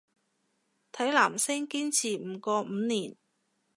[0.91, 3.15] 睇男星堅持唔過五年